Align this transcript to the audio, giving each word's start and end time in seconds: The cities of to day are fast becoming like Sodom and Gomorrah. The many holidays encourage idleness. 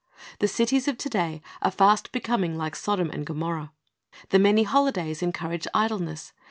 The 0.39 0.47
cities 0.47 0.87
of 0.87 0.97
to 0.97 1.09
day 1.09 1.43
are 1.61 1.69
fast 1.69 2.11
becoming 2.11 2.57
like 2.57 2.75
Sodom 2.75 3.11
and 3.11 3.23
Gomorrah. 3.23 3.71
The 4.29 4.39
many 4.39 4.63
holidays 4.63 5.21
encourage 5.21 5.67
idleness. 5.75 6.33